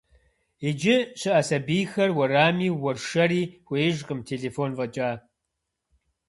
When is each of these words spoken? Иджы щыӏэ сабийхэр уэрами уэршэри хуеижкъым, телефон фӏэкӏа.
Иджы 0.67 0.97
щыӏэ 1.19 1.41
сабийхэр 1.47 2.09
уэрами 2.17 2.69
уэршэри 2.81 3.43
хуеижкъым, 3.65 4.19
телефон 4.29 4.69
фӏэкӏа. 4.77 5.09